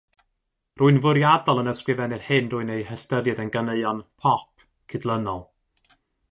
Rwy'n 0.81 0.95
fwriadol 1.03 1.61
yn 1.63 1.69
ysgrifennu'r 1.73 2.25
hyn 2.29 2.49
rwy'n 2.55 2.73
eu 2.77 2.87
hystyried 2.89 3.45
yn 3.45 3.55
ganeuon 3.57 4.03
"pop" 4.25 4.67
cydlynol. 4.95 5.49